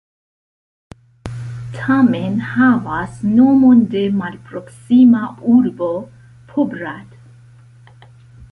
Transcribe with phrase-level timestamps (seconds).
[1.75, 5.21] Tamen havas nomon de malproksima
[5.57, 5.91] urbo
[6.55, 7.17] Poprad.